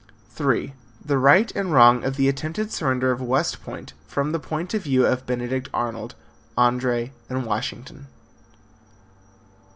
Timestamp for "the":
1.05-1.19, 2.15-2.27, 4.31-4.39